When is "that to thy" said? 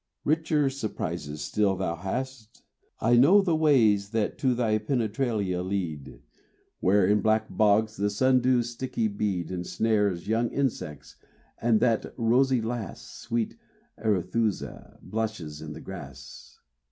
4.09-4.79